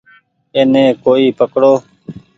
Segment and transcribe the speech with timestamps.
[0.55, 1.73] ايني ڪوئي پڪڙو۔